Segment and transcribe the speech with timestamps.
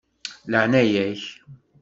[0.51, 1.21] Laεnaya-k.